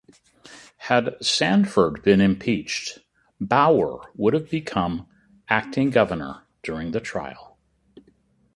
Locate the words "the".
6.89-6.99